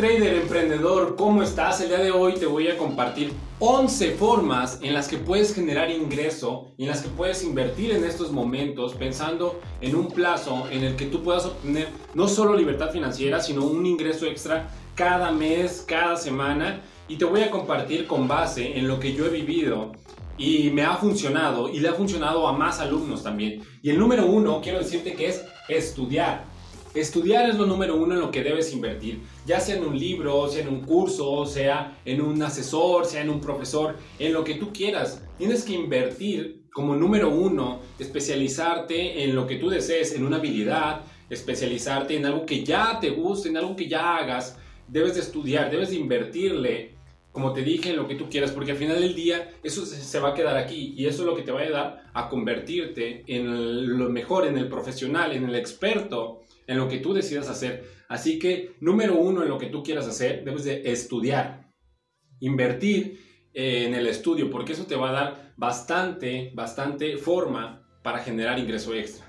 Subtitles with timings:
[0.00, 1.78] trader, emprendedor, ¿cómo estás?
[1.82, 5.90] El día de hoy te voy a compartir 11 formas en las que puedes generar
[5.90, 10.84] ingreso y en las que puedes invertir en estos momentos pensando en un plazo en
[10.84, 15.84] el que tú puedas obtener no solo libertad financiera, sino un ingreso extra cada mes,
[15.86, 16.80] cada semana.
[17.06, 19.92] Y te voy a compartir con base en lo que yo he vivido
[20.38, 23.62] y me ha funcionado y le ha funcionado a más alumnos también.
[23.82, 26.44] Y el número uno, quiero decirte que es estudiar.
[26.92, 30.48] Estudiar es lo número uno en lo que debes invertir, ya sea en un libro,
[30.48, 34.54] sea en un curso, sea en un asesor, sea en un profesor, en lo que
[34.54, 35.22] tú quieras.
[35.38, 41.02] Tienes que invertir como número uno, especializarte en lo que tú desees, en una habilidad,
[41.28, 44.58] especializarte en algo que ya te guste, en algo que ya hagas.
[44.88, 46.96] Debes de estudiar, debes de invertirle,
[47.30, 50.18] como te dije, en lo que tú quieras, porque al final del día eso se
[50.18, 53.22] va a quedar aquí y eso es lo que te va a ayudar a convertirte
[53.28, 56.39] en lo mejor, en el profesional, en el experto
[56.70, 57.84] en lo que tú decidas hacer.
[58.08, 61.68] Así que, número uno, en lo que tú quieras hacer, debes de estudiar,
[62.38, 68.20] invertir eh, en el estudio, porque eso te va a dar bastante, bastante forma para
[68.20, 69.26] generar ingreso extra.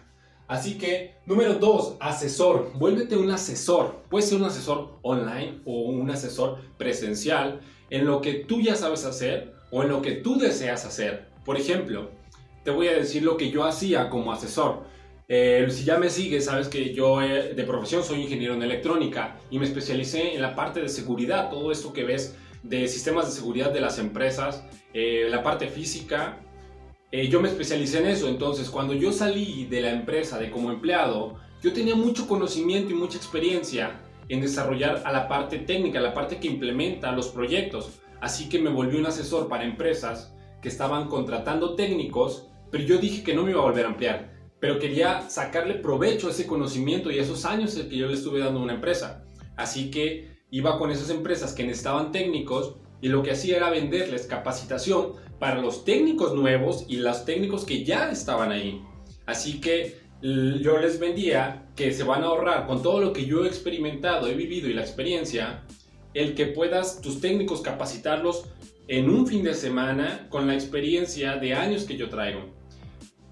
[0.48, 2.74] Así que, número dos, asesor.
[2.76, 4.04] Vuélvete un asesor.
[4.08, 9.04] Puede ser un asesor online o un asesor presencial en lo que tú ya sabes
[9.04, 11.28] hacer o en lo que tú deseas hacer.
[11.44, 12.12] Por ejemplo,
[12.64, 14.84] te voy a decir lo que yo hacía como asesor.
[15.34, 19.38] Eh, si ya me sigues, sabes que yo eh, de profesión soy ingeniero en electrónica
[19.50, 23.32] y me especialicé en la parte de seguridad, todo esto que ves de sistemas de
[23.32, 26.38] seguridad de las empresas, eh, la parte física.
[27.30, 31.40] yo me especialicé en eso, entonces cuando yo salí de la empresa de como empleado,
[31.64, 36.40] yo tenía mucho conocimiento y mucha experiencia en desarrollar a la parte técnica, la parte
[36.42, 38.02] que implementa los proyectos.
[38.20, 43.24] Así que me volví un asesor para empresas que estaban contratando técnicos, pero yo dije
[43.24, 44.31] que no me iba a volver a ampliar
[44.62, 48.40] pero quería sacarle provecho a ese conocimiento y a esos años que yo le estuve
[48.40, 49.26] dando a una empresa.
[49.58, 54.28] Así que iba con esas empresas que necesitaban técnicos y lo que hacía era venderles
[54.28, 58.80] capacitación para los técnicos nuevos y los técnicos que ya estaban ahí.
[59.26, 63.44] Así que yo les vendía que se van a ahorrar con todo lo que yo
[63.44, 65.64] he experimentado, he vivido y la experiencia,
[66.14, 68.46] el que puedas tus técnicos capacitarlos
[68.88, 72.61] en un fin de semana con la experiencia de años que yo traigo.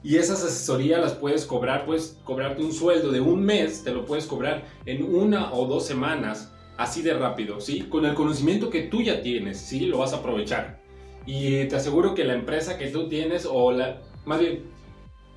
[0.01, 4.05] Y esas asesorías las puedes cobrar, puedes cobrarte un sueldo de un mes, te lo
[4.05, 7.81] puedes cobrar en una o dos semanas, así de rápido, ¿sí?
[7.81, 9.81] Con el conocimiento que tú ya tienes, ¿sí?
[9.81, 10.79] Lo vas a aprovechar.
[11.25, 14.63] Y te aseguro que la empresa que tú tienes, o la, más bien,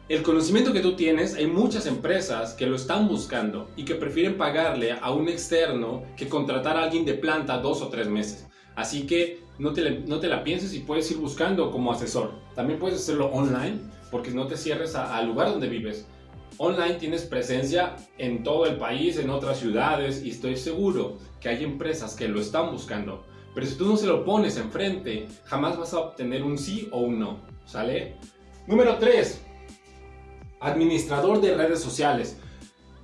[0.08, 4.36] el conocimiento que tú tienes, hay muchas empresas que lo están buscando y que prefieren
[4.36, 8.46] pagarle a un externo que contratar a alguien de planta dos o tres meses.
[8.76, 12.30] Así que no te, no te la pienses y puedes ir buscando como asesor.
[12.54, 13.80] También puedes hacerlo online
[14.12, 16.06] porque no te cierres al lugar donde vives.
[16.58, 21.64] Online tienes presencia en todo el país, en otras ciudades y estoy seguro que hay
[21.64, 23.24] empresas que lo están buscando.
[23.54, 27.00] Pero si tú no se lo pones enfrente, jamás vas a obtener un sí o
[27.00, 27.40] un no.
[27.64, 28.16] ¿Sale?
[28.66, 29.42] Número 3.
[30.60, 32.38] Administrador de redes sociales.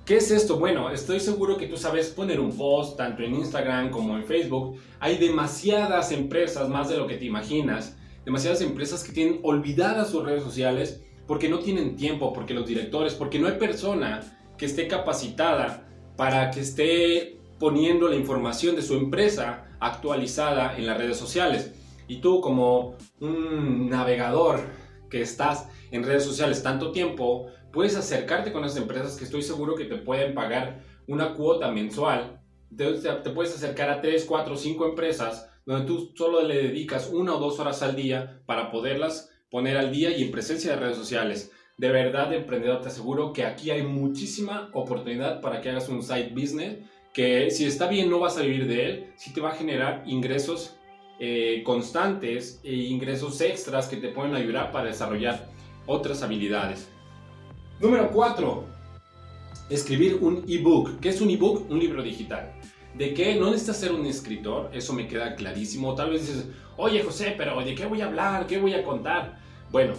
[0.05, 0.57] ¿Qué es esto?
[0.57, 4.79] Bueno, estoy seguro que tú sabes poner un post tanto en Instagram como en Facebook.
[4.99, 10.23] Hay demasiadas empresas, más de lo que te imaginas, demasiadas empresas que tienen olvidadas sus
[10.23, 14.21] redes sociales porque no tienen tiempo, porque los directores, porque no hay persona
[14.57, 20.97] que esté capacitada para que esté poniendo la información de su empresa actualizada en las
[20.97, 21.71] redes sociales.
[22.07, 24.61] Y tú como un navegador
[25.09, 29.75] que estás en redes sociales tanto tiempo, puedes acercarte con esas empresas que estoy seguro
[29.75, 32.39] que te pueden pagar una cuota mensual.
[32.75, 37.39] Te, puedes acercar a 3, 4, 5 empresas donde tú solo le dedicas una o
[37.39, 41.51] dos horas al día para poderlas poner al día y en presencia de redes sociales.
[41.77, 46.31] De verdad, emprendedor, te aseguro que aquí hay muchísima oportunidad para que hagas un side
[46.33, 46.77] business
[47.13, 50.01] que si está bien no vas a vivir de él, sí te va a generar
[50.07, 50.75] ingresos
[51.19, 55.51] eh, constantes e ingresos extras que te pueden ayudar para desarrollar
[55.85, 56.89] otras habilidades.
[57.79, 58.65] Número 4.
[59.69, 60.99] Escribir un ebook.
[60.99, 61.69] ¿Qué es un ebook?
[61.69, 62.55] Un libro digital
[62.93, 65.95] de que no necesitas ser un escritor, eso me queda clarísimo.
[65.95, 66.47] Tal vez dices,
[66.77, 68.47] oye José, pero ¿de qué voy a hablar?
[68.47, 69.39] ¿Qué voy a contar?
[69.71, 69.93] Bueno,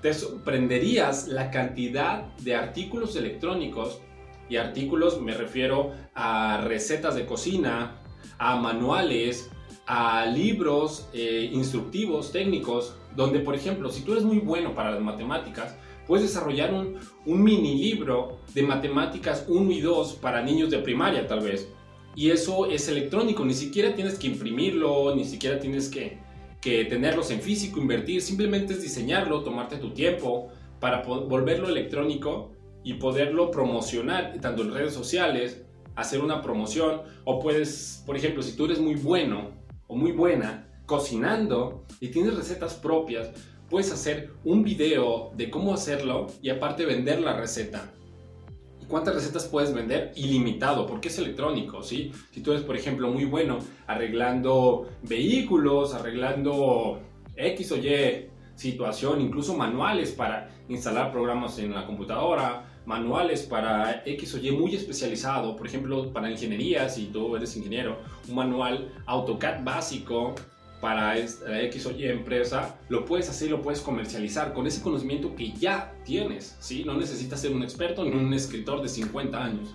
[0.00, 4.00] te sorprenderías la cantidad de artículos electrónicos
[4.48, 8.00] y artículos me refiero a recetas de cocina,
[8.38, 9.50] a manuales,
[9.86, 15.00] a libros eh, instructivos, técnicos, donde por ejemplo, si tú eres muy bueno para las
[15.00, 15.76] matemáticas,
[16.06, 21.26] puedes desarrollar un, un mini libro de matemáticas 1 y 2 para niños de primaria
[21.26, 21.68] tal vez
[22.20, 26.18] y eso es electrónico, ni siquiera tienes que imprimirlo, ni siquiera tienes que,
[26.60, 30.48] que tenerlos en físico, invertir, simplemente es diseñarlo, tomarte tu tiempo
[30.80, 32.52] para volverlo electrónico
[32.84, 35.62] y poderlo promocionar tanto en redes sociales
[35.96, 39.52] hacer una promoción o puedes, por ejemplo, si tú eres muy bueno
[39.86, 43.30] o muy buena cocinando y tienes recetas propias,
[43.70, 47.90] puedes hacer un video de cómo hacerlo y aparte vender la receta.
[48.90, 50.12] ¿Y cuántas recetas puedes vender?
[50.16, 52.10] Ilimitado, porque es electrónico, ¿sí?
[52.32, 57.00] Si tú eres, por ejemplo, muy bueno arreglando vehículos, arreglando
[57.36, 58.26] X o Y
[58.56, 64.74] situación, incluso manuales para instalar programas en la computadora, manuales para X o Y muy
[64.74, 70.34] especializado, por ejemplo, para ingeniería, si tú eres ingeniero, un manual AutoCAD básico
[70.80, 75.52] para X o Y empresa, lo puedes hacer, lo puedes comercializar con ese conocimiento que
[75.52, 76.84] ya tienes, ¿sí?
[76.84, 79.74] No necesitas ser un experto ni un escritor de 50 años.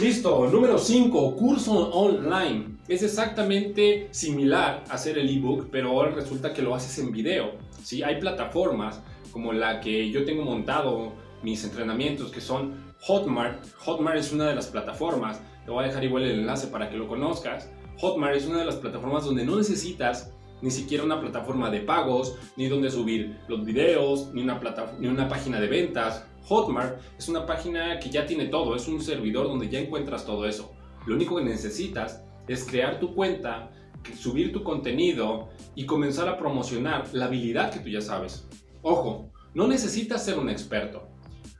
[0.00, 2.76] Listo, número 5, curso online.
[2.86, 7.52] Es exactamente similar a hacer el ebook, pero ahora resulta que lo haces en video.
[7.82, 8.02] ¿sí?
[8.02, 9.00] Hay plataformas
[9.32, 11.12] como la que yo tengo montado
[11.42, 13.64] mis entrenamientos, que son Hotmart.
[13.84, 16.96] Hotmart es una de las plataformas, te voy a dejar igual el enlace para que
[16.96, 17.70] lo conozcas.
[18.00, 22.34] Hotmart es una de las plataformas donde no necesitas ni siquiera una plataforma de pagos,
[22.56, 24.60] ni donde subir los videos, ni una,
[24.98, 26.26] ni una página de ventas.
[26.48, 30.44] Hotmart es una página que ya tiene todo, es un servidor donde ya encuentras todo
[30.44, 30.72] eso.
[31.06, 33.70] Lo único que necesitas es crear tu cuenta,
[34.18, 38.48] subir tu contenido y comenzar a promocionar la habilidad que tú ya sabes.
[38.82, 41.15] Ojo, no necesitas ser un experto.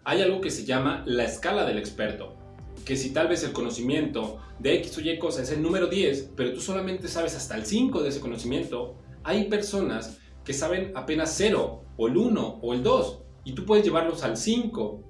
[0.08, 2.36] Hay algo que se llama la escala del experto
[2.84, 6.34] que si tal vez el conocimiento de X o Y cosa es el número 10,
[6.36, 8.94] pero tú solamente sabes hasta el 5 de ese conocimiento,
[9.24, 13.84] hay personas que saben apenas 0 o el 1 o el 2 y tú puedes
[13.84, 15.02] llevarlos al 5.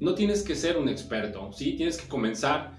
[0.00, 1.76] No tienes que ser un experto, ¿sí?
[1.76, 2.76] Tienes que comenzar,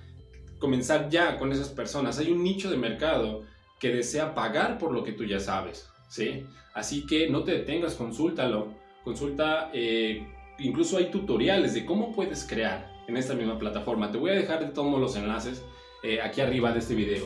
[0.59, 2.19] comenzar ya con esas personas.
[2.19, 3.43] Hay un nicho de mercado
[3.79, 6.45] que desea pagar por lo que tú ya sabes, ¿sí?
[6.73, 8.73] Así que no te detengas, consúltalo.
[9.05, 10.27] Consulta, eh,
[10.59, 14.11] incluso hay tutoriales de cómo puedes crear en esta misma plataforma.
[14.11, 15.63] Te voy a dejar de todos los enlaces
[16.03, 17.25] eh, aquí arriba de este video.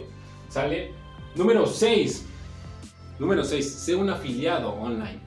[0.49, 0.91] ¿Sale?
[1.35, 2.25] Número 6.
[3.19, 3.73] Número 6.
[3.73, 5.19] Sé un afiliado online.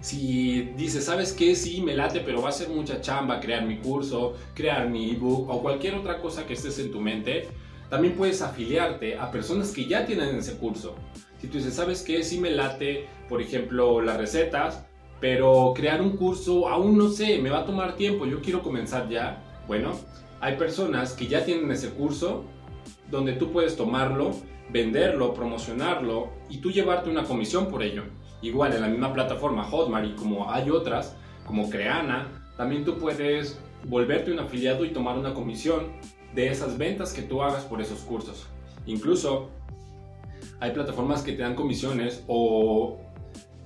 [0.00, 1.54] Si dices, ¿sabes qué?
[1.54, 5.48] Sí, me late, pero va a ser mucha chamba crear mi curso, crear mi ebook
[5.48, 7.48] o cualquier otra cosa que estés en tu mente,
[7.88, 10.96] también puedes afiliarte a personas que ya tienen ese curso.
[11.40, 12.24] Si tú dices, ¿sabes qué?
[12.24, 14.84] Sí me late, por ejemplo, las recetas,
[15.22, 19.08] pero crear un curso, aún no sé, me va a tomar tiempo, yo quiero comenzar
[19.08, 19.40] ya.
[19.68, 19.92] Bueno,
[20.40, 22.42] hay personas que ya tienen ese curso
[23.08, 24.32] donde tú puedes tomarlo,
[24.70, 28.02] venderlo, promocionarlo y tú llevarte una comisión por ello.
[28.42, 31.14] Igual en la misma plataforma Hotmart y como hay otras,
[31.46, 32.26] como Creana,
[32.56, 35.92] también tú puedes volverte un afiliado y tomar una comisión
[36.34, 38.48] de esas ventas que tú hagas por esos cursos.
[38.86, 39.50] Incluso
[40.58, 42.98] hay plataformas que te dan comisiones o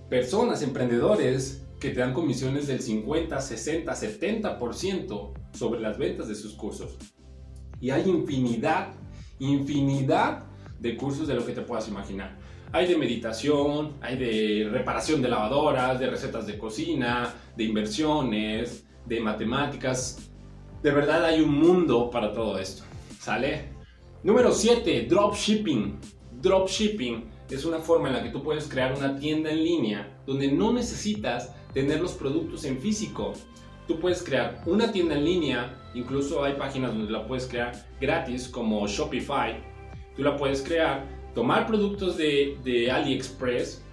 [0.08, 6.54] personas, emprendedores que te dan comisiones del 50, 60, 70% sobre las ventas de sus
[6.54, 6.96] cursos.
[7.80, 8.94] Y hay infinidad,
[9.38, 10.44] infinidad
[10.80, 12.38] de cursos de lo que te puedas imaginar.
[12.72, 19.20] Hay de meditación, hay de reparación de lavadoras, de recetas de cocina, de inversiones, de
[19.20, 20.30] matemáticas.
[20.82, 22.84] De verdad hay un mundo para todo esto.
[23.18, 23.70] ¿Sale?
[24.22, 25.98] Número 7, dropshipping.
[26.40, 30.50] Dropshipping es una forma en la que tú puedes crear una tienda en línea donde
[30.50, 33.34] no necesitas tener los productos en físico.
[33.86, 38.48] Tú puedes crear una tienda en línea, incluso hay páginas donde la puedes crear gratis
[38.48, 39.54] como Shopify.
[40.16, 43.84] Tú la puedes crear, tomar productos de, de AliExpress,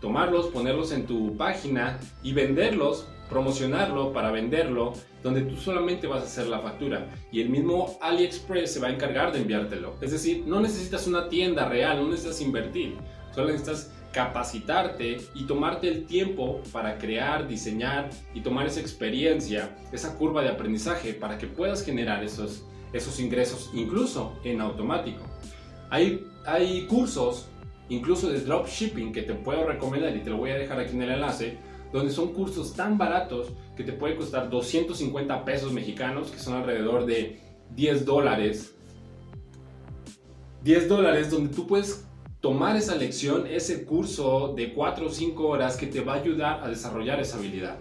[0.00, 4.92] tomarlos, ponerlos en tu página y venderlos promocionarlo para venderlo,
[5.22, 8.92] donde tú solamente vas a hacer la factura y el mismo AliExpress se va a
[8.92, 9.94] encargar de enviártelo.
[10.00, 12.96] Es decir, no necesitas una tienda real, no necesitas invertir,
[13.34, 20.16] solo necesitas capacitarte y tomarte el tiempo para crear, diseñar y tomar esa experiencia, esa
[20.16, 22.64] curva de aprendizaje para que puedas generar esos,
[22.94, 25.22] esos ingresos incluso en automático.
[25.90, 27.48] Hay, hay cursos
[27.88, 31.02] incluso de dropshipping que te puedo recomendar y te lo voy a dejar aquí en
[31.02, 31.58] el enlace
[31.92, 37.06] donde son cursos tan baratos que te puede costar 250 pesos mexicanos, que son alrededor
[37.06, 37.40] de
[37.74, 38.74] 10 dólares.
[40.62, 42.06] 10 dólares donde tú puedes
[42.40, 46.62] tomar esa lección, ese curso de 4 o 5 horas que te va a ayudar
[46.62, 47.76] a desarrollar esa habilidad.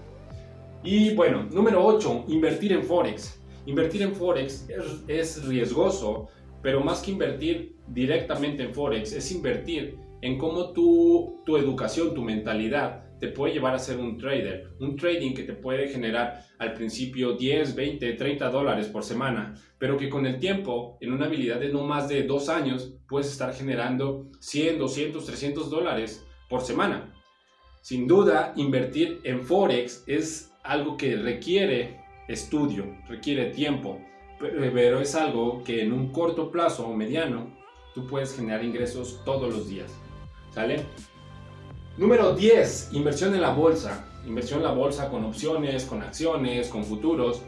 [0.83, 3.39] Y bueno, número 8, invertir en Forex.
[3.65, 6.27] Invertir en Forex es, es riesgoso,
[6.61, 12.21] pero más que invertir directamente en Forex, es invertir en cómo tu, tu educación, tu
[12.21, 14.71] mentalidad te puede llevar a ser un trader.
[14.79, 19.97] Un trading que te puede generar al principio 10, 20, 30 dólares por semana, pero
[19.97, 23.53] que con el tiempo, en una habilidad de no más de dos años, puedes estar
[23.53, 27.13] generando 100, 200, 300 dólares por semana.
[27.81, 33.99] Sin duda, invertir en Forex es algo que requiere estudio, requiere tiempo,
[34.39, 37.55] pero es algo que en un corto plazo o mediano
[37.93, 39.91] tú puedes generar ingresos todos los días.
[40.51, 40.85] ¿Sale?
[41.97, 44.03] Número 10, inversión en la bolsa.
[44.27, 47.41] Inversión en la bolsa con opciones, con acciones, con futuros.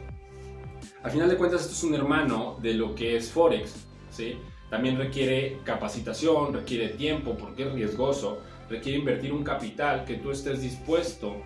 [1.02, 3.74] Al final de cuentas esto es un hermano de lo que es Forex.
[4.10, 4.38] ¿sí?
[4.70, 8.38] También requiere capacitación, requiere tiempo porque es riesgoso,
[8.70, 11.36] requiere invertir un capital que tú estés dispuesto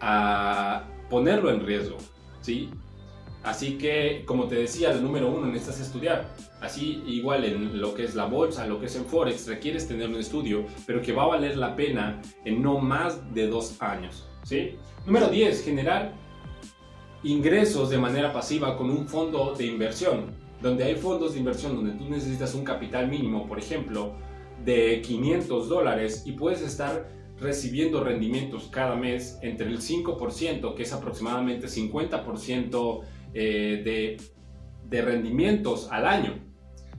[0.00, 1.98] a ponerlo en riesgo.
[2.40, 2.70] ¿sí?
[3.48, 6.28] Así que, como te decía, el número uno necesitas estudiar.
[6.60, 10.06] Así, igual en lo que es la bolsa, lo que es en Forex, requieres tener
[10.06, 14.28] un estudio, pero que va a valer la pena en no más de dos años.
[14.42, 14.76] ¿sí?
[15.06, 16.12] Número 10, generar
[17.22, 20.26] ingresos de manera pasiva con un fondo de inversión.
[20.60, 24.12] Donde hay fondos de inversión donde tú necesitas un capital mínimo, por ejemplo,
[24.62, 27.08] de 500 dólares y puedes estar
[27.40, 33.00] recibiendo rendimientos cada mes entre el 5%, que es aproximadamente 50%
[33.34, 34.16] eh, de,
[34.88, 36.34] de rendimientos al año.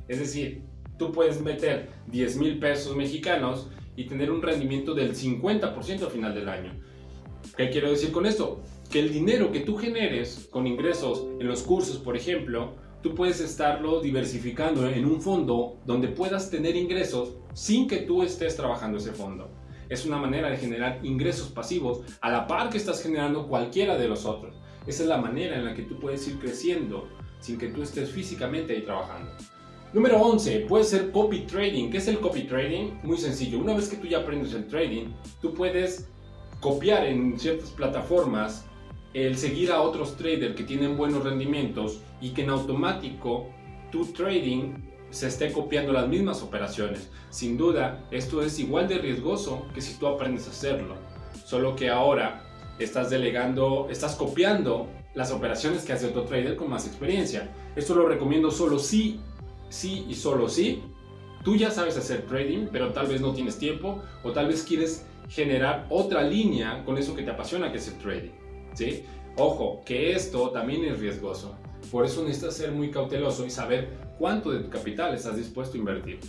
[0.08, 0.64] Es decir,
[0.98, 6.34] tú puedes meter 10 mil pesos mexicanos y tener un rendimiento del 50% al final
[6.34, 6.74] del año.
[7.58, 8.62] ¿Qué quiero decir con esto?
[8.90, 13.40] Que el dinero que tú generes con ingresos en los cursos, por ejemplo, tú puedes
[13.40, 19.12] estarlo diversificando en un fondo donde puedas tener ingresos sin que tú estés trabajando ese
[19.12, 19.50] fondo.
[19.90, 24.08] Es una manera de generar ingresos pasivos a la par que estás generando cualquiera de
[24.08, 24.56] los otros.
[24.90, 27.08] Esa es la manera en la que tú puedes ir creciendo
[27.40, 29.30] sin que tú estés físicamente ahí trabajando.
[29.94, 31.92] Número 11, puede ser copy trading.
[31.92, 32.94] ¿Qué es el copy trading?
[33.04, 33.60] Muy sencillo.
[33.60, 35.10] Una vez que tú ya aprendes el trading,
[35.44, 36.10] tú puedes
[36.60, 38.66] copiar en ciertas plataformas
[39.14, 43.48] el seguir a otros traders que tienen buenos rendimientos y que en automático
[43.92, 44.74] tu trading
[45.12, 47.12] se esté copiando las mismas operaciones.
[47.30, 50.96] Sin duda, esto es igual de riesgoso que si tú aprendes a hacerlo.
[51.46, 52.49] Solo que ahora
[52.80, 57.50] estás delegando, estás copiando las operaciones que hace otro trader con más experiencia.
[57.76, 59.20] Esto lo recomiendo solo si,
[59.70, 60.82] sí y solo si
[61.44, 65.06] tú ya sabes hacer trading, pero tal vez no tienes tiempo o tal vez quieres
[65.30, 68.32] generar otra línea con eso que te apasiona, que es el trading.
[68.74, 69.04] ¿sí?
[69.38, 71.56] Ojo, que esto también es riesgoso.
[71.92, 75.80] Por eso necesitas ser muy cauteloso y saber cuánto de tu capital estás dispuesto a
[75.80, 76.20] invertir.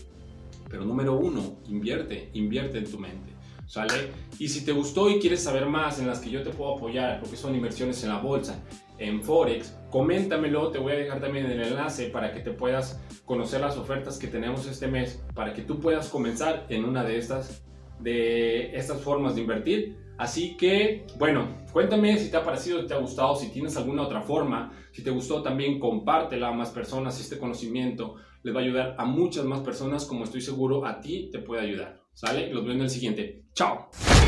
[0.68, 3.32] Pero número uno, invierte, invierte en tu mente.
[3.70, 4.10] ¿Sale?
[4.40, 7.20] Y si te gustó y quieres saber más en las que yo te puedo apoyar,
[7.20, 8.60] porque son inversiones en la bolsa,
[8.98, 13.60] en Forex, coméntamelo, te voy a dejar también el enlace para que te puedas conocer
[13.60, 17.64] las ofertas que tenemos este mes, para que tú puedas comenzar en una de estas,
[18.00, 19.96] de estas formas de invertir.
[20.18, 24.02] Así que, bueno, cuéntame si te ha parecido, si te ha gustado, si tienes alguna
[24.02, 28.64] otra forma, si te gustó también compártela a más personas, este conocimiento les va a
[28.64, 32.00] ayudar a muchas más personas, como estoy seguro a ti te puede ayudar.
[32.14, 32.52] ¿Sale?
[32.52, 33.39] Los veo en el siguiente.
[33.54, 34.19] Tchau!